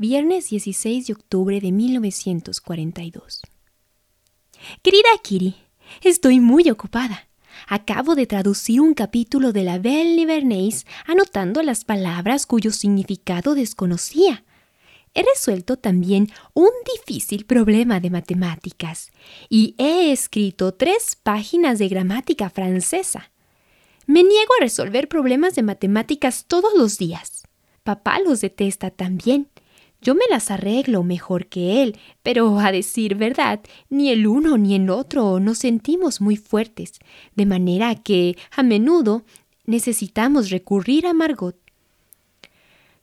Viernes 0.00 0.50
16 0.50 1.08
de 1.08 1.12
octubre 1.12 1.60
de 1.60 1.72
1942. 1.72 3.42
Querida 4.80 5.08
Kiri, 5.24 5.56
estoy 6.04 6.38
muy 6.38 6.70
ocupada. 6.70 7.26
Acabo 7.66 8.14
de 8.14 8.28
traducir 8.28 8.80
un 8.80 8.94
capítulo 8.94 9.52
de 9.52 9.64
la 9.64 9.80
Belle 9.80 10.24
Bernays 10.24 10.86
anotando 11.04 11.64
las 11.64 11.84
palabras 11.84 12.46
cuyo 12.46 12.70
significado 12.70 13.56
desconocía. 13.56 14.44
He 15.14 15.24
resuelto 15.24 15.76
también 15.76 16.28
un 16.54 16.70
difícil 16.94 17.44
problema 17.44 17.98
de 17.98 18.10
matemáticas 18.10 19.10
y 19.48 19.74
he 19.78 20.12
escrito 20.12 20.74
tres 20.74 21.16
páginas 21.20 21.80
de 21.80 21.88
gramática 21.88 22.50
francesa. 22.50 23.32
Me 24.06 24.22
niego 24.22 24.52
a 24.60 24.62
resolver 24.62 25.08
problemas 25.08 25.56
de 25.56 25.64
matemáticas 25.64 26.44
todos 26.46 26.72
los 26.76 26.98
días. 26.98 27.48
Papá 27.82 28.20
los 28.20 28.40
detesta 28.42 28.92
también 28.92 29.48
yo 30.00 30.14
me 30.14 30.22
las 30.30 30.50
arreglo 30.50 31.02
mejor 31.02 31.46
que 31.46 31.82
él, 31.82 31.98
pero 32.22 32.58
a 32.60 32.70
decir 32.70 33.16
verdad, 33.16 33.60
ni 33.90 34.10
el 34.10 34.26
uno 34.26 34.56
ni 34.56 34.76
el 34.76 34.90
otro 34.90 35.40
nos 35.40 35.58
sentimos 35.58 36.20
muy 36.20 36.36
fuertes, 36.36 37.00
de 37.34 37.46
manera 37.46 37.94
que 37.96 38.36
a 38.50 38.62
menudo 38.62 39.24
necesitamos 39.64 40.50
recurrir 40.50 41.06
a 41.06 41.14
Margot. 41.14 41.56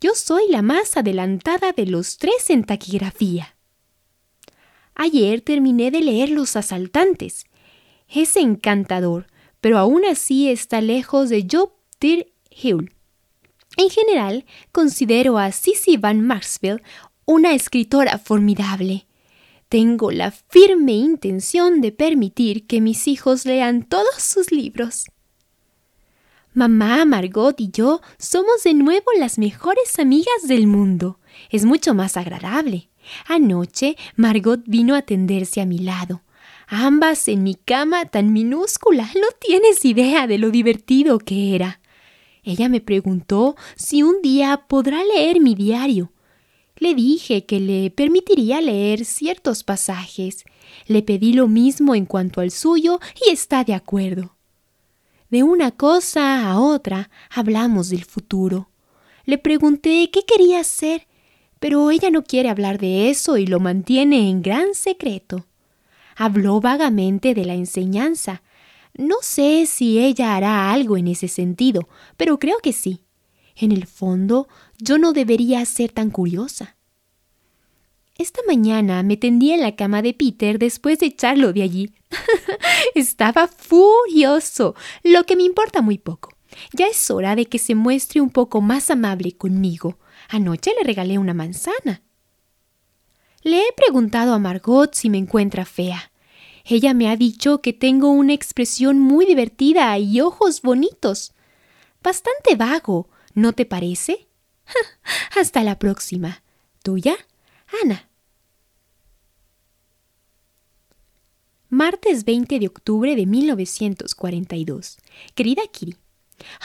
Yo 0.00 0.14
soy 0.14 0.48
la 0.48 0.62
más 0.62 0.96
adelantada 0.96 1.72
de 1.72 1.86
los 1.86 2.18
tres 2.18 2.50
en 2.50 2.64
taquigrafía. 2.64 3.56
Ayer 4.94 5.40
terminé 5.40 5.90
de 5.90 6.00
leer 6.00 6.28
Los 6.28 6.56
Asaltantes. 6.56 7.46
Es 8.08 8.36
encantador, 8.36 9.28
pero 9.60 9.78
aún 9.78 10.04
así 10.04 10.50
está 10.50 10.80
lejos 10.80 11.30
de 11.30 11.46
Job 11.50 11.72
Hill. 12.00 12.92
En 13.76 13.90
general, 13.90 14.44
considero 14.70 15.38
a 15.38 15.50
Sissy 15.52 15.96
Van 15.96 16.20
Maxwell 16.20 16.82
una 17.24 17.54
escritora 17.54 18.18
formidable. 18.18 19.06
Tengo 19.68 20.10
la 20.10 20.30
firme 20.30 20.92
intención 20.92 21.80
de 21.80 21.92
permitir 21.92 22.66
que 22.66 22.80
mis 22.80 23.08
hijos 23.08 23.46
lean 23.46 23.84
todos 23.84 24.16
sus 24.18 24.52
libros. 24.52 25.06
Mamá, 26.52 27.06
Margot 27.06 27.58
y 27.58 27.70
yo 27.70 28.02
somos 28.18 28.64
de 28.64 28.74
nuevo 28.74 29.06
las 29.18 29.38
mejores 29.38 29.98
amigas 29.98 30.46
del 30.46 30.66
mundo. 30.66 31.18
Es 31.48 31.64
mucho 31.64 31.94
más 31.94 32.18
agradable. 32.18 32.90
Anoche 33.26 33.96
Margot 34.16 34.60
vino 34.66 34.94
a 34.94 35.00
tenderse 35.00 35.62
a 35.62 35.66
mi 35.66 35.78
lado. 35.78 36.22
Ambas 36.66 37.28
en 37.28 37.42
mi 37.42 37.54
cama 37.54 38.04
tan 38.04 38.34
minúscula. 38.34 39.10
No 39.14 39.28
tienes 39.40 39.84
idea 39.86 40.26
de 40.26 40.36
lo 40.36 40.50
divertido 40.50 41.18
que 41.18 41.54
era. 41.54 41.80
Ella 42.42 42.68
me 42.68 42.80
preguntó 42.80 43.56
si 43.76 44.02
un 44.02 44.20
día 44.20 44.64
podrá 44.68 45.04
leer 45.04 45.40
mi 45.40 45.54
diario. 45.54 46.12
Le 46.76 46.94
dije 46.94 47.46
que 47.46 47.60
le 47.60 47.90
permitiría 47.90 48.60
leer 48.60 49.04
ciertos 49.04 49.62
pasajes. 49.62 50.44
Le 50.86 51.02
pedí 51.02 51.32
lo 51.32 51.46
mismo 51.46 51.94
en 51.94 52.06
cuanto 52.06 52.40
al 52.40 52.50
suyo 52.50 52.98
y 53.24 53.30
está 53.30 53.62
de 53.62 53.74
acuerdo. 53.74 54.36
De 55.30 55.44
una 55.44 55.70
cosa 55.70 56.50
a 56.50 56.58
otra 56.58 57.10
hablamos 57.30 57.90
del 57.90 58.04
futuro. 58.04 58.70
Le 59.24 59.38
pregunté 59.38 60.10
qué 60.12 60.24
quería 60.24 60.58
hacer, 60.58 61.06
pero 61.60 61.92
ella 61.92 62.10
no 62.10 62.24
quiere 62.24 62.48
hablar 62.48 62.78
de 62.78 63.08
eso 63.08 63.36
y 63.36 63.46
lo 63.46 63.60
mantiene 63.60 64.28
en 64.28 64.42
gran 64.42 64.74
secreto. 64.74 65.46
Habló 66.16 66.60
vagamente 66.60 67.34
de 67.34 67.44
la 67.44 67.54
enseñanza, 67.54 68.42
no 68.94 69.16
sé 69.22 69.66
si 69.66 69.98
ella 69.98 70.36
hará 70.36 70.72
algo 70.72 70.96
en 70.96 71.08
ese 71.08 71.28
sentido, 71.28 71.88
pero 72.16 72.38
creo 72.38 72.58
que 72.58 72.72
sí. 72.72 73.04
En 73.56 73.72
el 73.72 73.86
fondo, 73.86 74.48
yo 74.78 74.98
no 74.98 75.12
debería 75.12 75.64
ser 75.64 75.92
tan 75.92 76.10
curiosa. 76.10 76.76
Esta 78.16 78.40
mañana 78.46 79.02
me 79.02 79.16
tendí 79.16 79.52
en 79.52 79.62
la 79.62 79.74
cama 79.74 80.02
de 80.02 80.14
Peter 80.14 80.58
después 80.58 80.98
de 80.98 81.06
echarlo 81.06 81.52
de 81.52 81.62
allí. 81.62 81.94
Estaba 82.94 83.48
furioso, 83.48 84.74
lo 85.02 85.24
que 85.24 85.36
me 85.36 85.42
importa 85.44 85.80
muy 85.80 85.98
poco. 85.98 86.30
Ya 86.72 86.86
es 86.86 87.10
hora 87.10 87.34
de 87.34 87.46
que 87.46 87.58
se 87.58 87.74
muestre 87.74 88.20
un 88.20 88.30
poco 88.30 88.60
más 88.60 88.90
amable 88.90 89.32
conmigo. 89.32 89.98
Anoche 90.28 90.72
le 90.78 90.84
regalé 90.84 91.18
una 91.18 91.34
manzana. 91.34 92.02
Le 93.42 93.60
he 93.60 93.72
preguntado 93.74 94.34
a 94.34 94.38
Margot 94.38 94.94
si 94.94 95.08
me 95.10 95.18
encuentra 95.18 95.64
fea. 95.64 96.11
Ella 96.64 96.94
me 96.94 97.08
ha 97.08 97.16
dicho 97.16 97.60
que 97.60 97.72
tengo 97.72 98.10
una 98.10 98.32
expresión 98.32 98.98
muy 98.98 99.26
divertida 99.26 99.98
y 99.98 100.20
ojos 100.20 100.62
bonitos. 100.62 101.32
Bastante 102.02 102.56
vago, 102.56 103.08
¿no 103.34 103.52
te 103.52 103.66
parece? 103.66 104.28
Hasta 105.36 105.62
la 105.62 105.78
próxima. 105.78 106.42
¿Tuya? 106.82 107.16
Ana. 107.82 108.08
Martes 111.68 112.24
20 112.24 112.58
de 112.58 112.66
octubre 112.66 113.16
de 113.16 113.24
1942. 113.24 114.98
Querida 115.34 115.62
Kiri, 115.72 115.96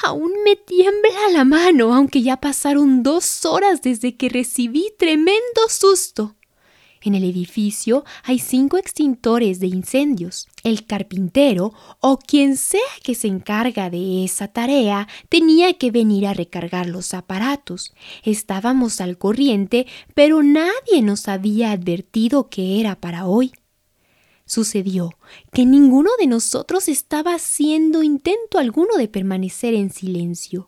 aún 0.03 0.31
me 0.43 0.55
tiembla 0.57 1.29
la 1.31 1.45
mano, 1.45 1.93
aunque 1.93 2.21
ya 2.21 2.37
pasaron 2.37 3.03
dos 3.03 3.45
horas 3.45 3.81
desde 3.81 4.17
que 4.17 4.27
recibí 4.27 4.91
tremendo 4.97 5.61
susto. 5.69 6.36
En 7.07 7.15
el 7.15 7.23
edificio 7.23 8.03
hay 8.25 8.37
cinco 8.37 8.77
extintores 8.77 9.61
de 9.61 9.67
incendios. 9.67 10.49
El 10.65 10.85
carpintero 10.85 11.73
o 12.01 12.19
quien 12.19 12.57
sea 12.57 12.81
que 13.01 13.15
se 13.15 13.29
encarga 13.29 13.89
de 13.89 14.25
esa 14.25 14.49
tarea 14.49 15.07
tenía 15.29 15.71
que 15.75 15.89
venir 15.89 16.27
a 16.27 16.33
recargar 16.33 16.85
los 16.87 17.13
aparatos. 17.13 17.93
Estábamos 18.23 18.99
al 18.99 19.17
corriente, 19.17 19.87
pero 20.15 20.43
nadie 20.43 21.01
nos 21.01 21.29
había 21.29 21.71
advertido 21.71 22.49
que 22.49 22.81
era 22.81 22.99
para 22.99 23.25
hoy. 23.25 23.53
Sucedió 24.45 25.11
que 25.53 25.65
ninguno 25.65 26.09
de 26.19 26.27
nosotros 26.27 26.89
estaba 26.89 27.35
haciendo 27.35 28.03
intento 28.03 28.59
alguno 28.59 28.97
de 28.97 29.07
permanecer 29.07 29.75
en 29.75 29.91
silencio. 29.91 30.67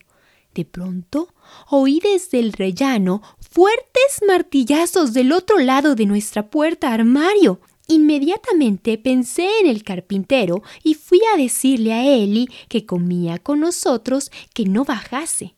De 0.53 0.65
pronto 0.65 1.33
oí 1.69 1.99
desde 1.99 2.39
el 2.39 2.53
rellano 2.53 3.21
fuertes 3.39 4.21
martillazos 4.27 5.13
del 5.13 5.31
otro 5.31 5.59
lado 5.59 5.95
de 5.95 6.05
nuestra 6.05 6.49
puerta 6.49 6.93
armario. 6.93 7.61
Inmediatamente 7.87 8.97
pensé 8.97 9.47
en 9.61 9.67
el 9.67 9.83
carpintero 9.83 10.61
y 10.83 10.93
fui 10.93 11.21
a 11.33 11.37
decirle 11.37 11.93
a 11.93 12.05
Eli, 12.05 12.47
que 12.67 12.85
comía 12.85 13.39
con 13.39 13.59
nosotros, 13.59 14.31
que 14.53 14.65
no 14.65 14.85
bajase. 14.85 15.55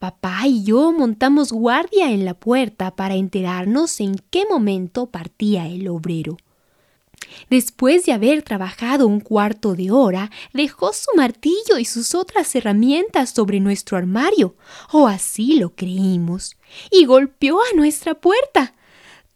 Papá 0.00 0.46
y 0.46 0.64
yo 0.64 0.92
montamos 0.92 1.52
guardia 1.52 2.10
en 2.10 2.24
la 2.24 2.34
puerta 2.34 2.96
para 2.96 3.16
enterarnos 3.16 4.00
en 4.00 4.16
qué 4.30 4.46
momento 4.48 5.10
partía 5.10 5.68
el 5.68 5.88
obrero. 5.88 6.38
Después 7.48 8.04
de 8.04 8.12
haber 8.12 8.42
trabajado 8.42 9.06
un 9.06 9.20
cuarto 9.20 9.74
de 9.74 9.90
hora, 9.90 10.30
dejó 10.52 10.92
su 10.92 11.10
martillo 11.16 11.78
y 11.78 11.84
sus 11.84 12.14
otras 12.14 12.54
herramientas 12.54 13.30
sobre 13.30 13.60
nuestro 13.60 13.96
armario, 13.96 14.56
o 14.92 15.08
así 15.08 15.58
lo 15.58 15.74
creímos, 15.74 16.56
y 16.90 17.04
golpeó 17.04 17.60
a 17.60 17.76
nuestra 17.76 18.14
puerta. 18.14 18.74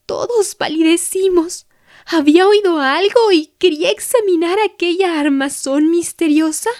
Todos 0.06 0.54
palidecimos. 0.54 1.66
¿Había 2.06 2.46
oído 2.46 2.80
algo 2.80 3.32
y 3.32 3.52
quería 3.58 3.90
examinar 3.90 4.58
aquella 4.60 5.18
armazón 5.18 5.90
misteriosa? 5.90 6.70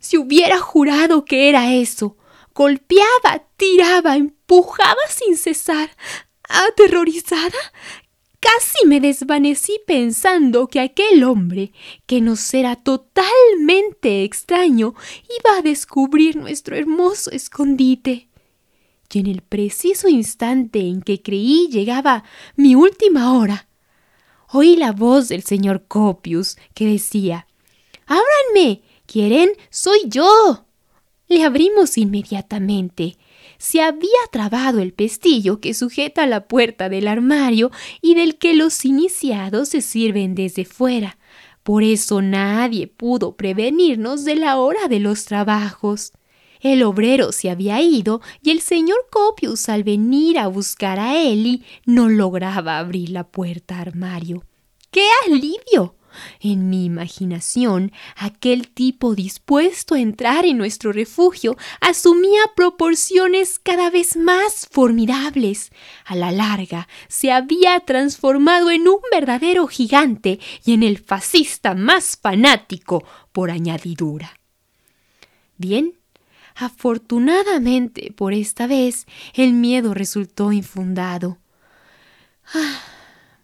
Si 0.00 0.18
hubiera 0.18 0.58
jurado 0.58 1.24
que 1.24 1.48
era 1.48 1.72
eso, 1.72 2.16
golpeaba, 2.54 3.44
tiraba, 3.56 4.16
empujaba 4.16 5.00
sin 5.08 5.36
cesar. 5.36 5.90
Aterrorizada, 6.48 7.58
Casi 8.42 8.86
me 8.86 8.98
desvanecí 8.98 9.80
pensando 9.86 10.66
que 10.66 10.80
aquel 10.80 11.22
hombre, 11.22 11.72
que 12.06 12.20
nos 12.20 12.52
era 12.52 12.74
totalmente 12.74 14.24
extraño, 14.24 14.96
iba 15.38 15.58
a 15.58 15.62
descubrir 15.62 16.34
nuestro 16.34 16.74
hermoso 16.74 17.30
escondite. 17.30 18.28
Y 19.12 19.20
en 19.20 19.28
el 19.28 19.42
preciso 19.42 20.08
instante 20.08 20.80
en 20.80 21.02
que 21.02 21.22
creí 21.22 21.68
llegaba 21.70 22.24
mi 22.56 22.74
última 22.74 23.32
hora, 23.32 23.68
oí 24.50 24.74
la 24.74 24.90
voz 24.90 25.28
del 25.28 25.44
señor 25.44 25.84
Copius 25.86 26.56
que 26.74 26.86
decía 26.86 27.46
Ábranme. 28.06 28.82
¿Quieren? 29.06 29.52
Soy 29.70 30.00
yo. 30.06 30.66
Le 31.28 31.44
abrimos 31.44 31.96
inmediatamente. 31.96 33.16
Se 33.62 33.80
había 33.80 34.10
trabado 34.32 34.80
el 34.80 34.92
pestillo 34.92 35.60
que 35.60 35.72
sujeta 35.72 36.26
la 36.26 36.48
puerta 36.48 36.88
del 36.88 37.06
armario 37.06 37.70
y 38.00 38.16
del 38.16 38.36
que 38.36 38.54
los 38.54 38.84
iniciados 38.84 39.68
se 39.68 39.82
sirven 39.82 40.34
desde 40.34 40.64
fuera. 40.64 41.16
Por 41.62 41.84
eso 41.84 42.22
nadie 42.22 42.88
pudo 42.88 43.36
prevenirnos 43.36 44.24
de 44.24 44.34
la 44.34 44.58
hora 44.58 44.88
de 44.88 44.98
los 44.98 45.26
trabajos. 45.26 46.10
El 46.60 46.82
obrero 46.82 47.30
se 47.30 47.50
había 47.50 47.80
ido 47.80 48.20
y 48.42 48.50
el 48.50 48.60
señor 48.62 49.06
Copius 49.12 49.68
al 49.68 49.84
venir 49.84 50.40
a 50.40 50.48
buscar 50.48 50.98
a 50.98 51.22
Eli 51.22 51.62
no 51.86 52.08
lograba 52.08 52.80
abrir 52.80 53.10
la 53.10 53.28
puerta 53.28 53.78
armario. 53.78 54.42
¡Qué 54.90 55.06
alivio! 55.28 55.94
En 56.40 56.68
mi 56.70 56.84
imaginación, 56.84 57.92
aquel 58.16 58.68
tipo 58.68 59.14
dispuesto 59.14 59.94
a 59.94 60.00
entrar 60.00 60.44
en 60.44 60.58
nuestro 60.58 60.92
refugio 60.92 61.56
asumía 61.80 62.40
proporciones 62.54 63.58
cada 63.58 63.90
vez 63.90 64.16
más 64.16 64.68
formidables. 64.70 65.70
A 66.04 66.14
la 66.14 66.32
larga, 66.32 66.88
se 67.08 67.32
había 67.32 67.80
transformado 67.80 68.70
en 68.70 68.88
un 68.88 69.00
verdadero 69.10 69.66
gigante 69.66 70.40
y 70.64 70.74
en 70.74 70.82
el 70.82 70.98
fascista 70.98 71.74
más 71.74 72.18
fanático 72.20 73.04
por 73.32 73.50
añadidura. 73.50 74.38
Bien, 75.56 75.94
Afortunadamente, 76.54 78.12
por 78.14 78.34
esta 78.34 78.66
vez, 78.66 79.06
el 79.34 79.52
miedo 79.52 79.94
resultó 79.94 80.52
infundado. 80.52 81.38
Ah, 82.54 82.80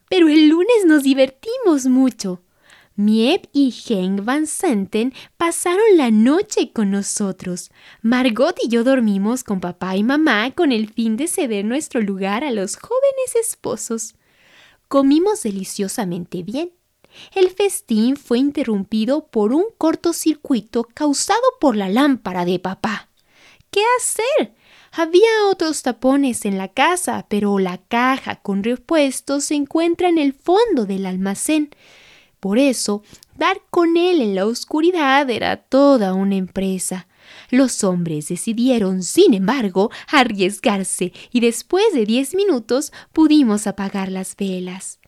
pero 0.09 0.29
el 0.29 0.49
lunes 0.49 0.85
nos 0.87 1.03
divertimos 1.03 1.87
mucho. 1.87 2.43
Miep 2.99 3.47
y 3.53 3.73
Henk 3.87 4.25
Van 4.25 4.49
Senten 4.49 5.15
pasaron 5.37 5.97
la 5.97 6.11
noche 6.11 6.73
con 6.73 6.91
nosotros. 6.91 7.71
Margot 8.03 8.57
y 8.61 8.67
yo 8.67 8.83
dormimos 8.83 9.45
con 9.45 9.61
papá 9.61 9.95
y 9.95 10.03
mamá 10.03 10.51
con 10.51 10.73
el 10.73 10.93
fin 10.93 11.17
de 11.17 11.29
ceder 11.29 11.65
nuestro 11.65 12.01
lugar 12.01 12.43
a 12.43 12.51
los 12.51 12.75
jóvenes 12.75 13.37
esposos. 13.41 14.17
Comimos 14.89 15.45
deliciosamente 15.45 16.43
bien. 16.43 16.73
El 17.37 17.51
festín 17.51 18.17
fue 18.17 18.41
interrumpido 18.41 19.29
por 19.29 19.53
un 19.53 19.67
cortocircuito 19.79 20.83
causado 20.83 21.41
por 21.61 21.77
la 21.77 21.89
lámpara 21.89 22.45
de 22.45 22.59
papá. 22.59 23.11
¿Qué 23.71 23.83
hacer? 24.01 24.57
Había 24.91 25.47
otros 25.49 25.83
tapones 25.83 26.45
en 26.45 26.59
la 26.59 26.67
casa, 26.67 27.27
pero 27.29 27.61
la 27.61 27.79
caja 27.79 28.41
con 28.43 28.65
repuestos 28.65 29.45
se 29.45 29.55
encuentra 29.55 30.09
en 30.09 30.19
el 30.19 30.33
fondo 30.33 30.85
del 30.85 31.07
almacén. 31.07 31.71
Por 32.41 32.59
eso, 32.59 33.03
dar 33.37 33.63
con 33.71 33.97
él 33.97 34.21
en 34.21 34.35
la 34.35 34.47
oscuridad 34.47 35.29
era 35.29 35.57
toda 35.57 36.15
una 36.15 36.37
empresa. 36.37 37.09
Los 37.51 37.85
hombres 37.85 38.29
decidieron, 38.29 39.03
sin 39.03 39.35
embargo, 39.35 39.91
arriesgarse 40.09 41.13
y 41.33 41.41
después 41.41 41.93
de 41.93 42.07
diez 42.07 42.35
minutos 42.35 42.93
pudimos 43.13 43.67
apagar 43.67 44.11
las 44.11 44.37
velas. 44.37 45.01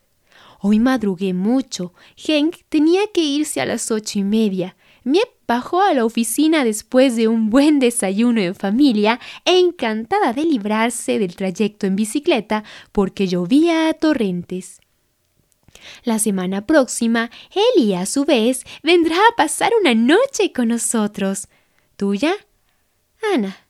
Hoy 0.60 0.78
madrugué 0.78 1.32
mucho. 1.32 1.94
Henk 2.16 2.56
tenía 2.68 3.02
que 3.14 3.22
irse 3.22 3.60
a 3.60 3.66
las 3.66 3.90
ocho 3.90 4.18
y 4.18 4.24
media. 4.24 4.76
Miep 5.04 5.28
bajó 5.48 5.80
a 5.80 5.94
la 5.94 6.04
oficina 6.04 6.64
después 6.64 7.16
de 7.16 7.26
un 7.26 7.48
buen 7.48 7.78
desayuno 7.78 8.40
en 8.40 8.54
familia, 8.54 9.18
encantada 9.46 10.34
de 10.34 10.44
librarse 10.44 11.18
del 11.18 11.34
trayecto 11.34 11.86
en 11.86 11.96
bicicleta 11.96 12.64
porque 12.92 13.26
llovía 13.26 13.88
a 13.88 13.94
torrentes. 13.94 14.80
La 16.04 16.18
semana 16.18 16.66
próxima, 16.66 17.30
Eli, 17.76 17.94
a 17.94 18.06
su 18.06 18.24
vez, 18.24 18.64
vendrá 18.82 19.16
a 19.16 19.36
pasar 19.36 19.72
una 19.80 19.94
noche 19.94 20.52
con 20.52 20.68
nosotros. 20.68 21.48
¿Tuya? 21.96 22.34
Ana. 23.34 23.69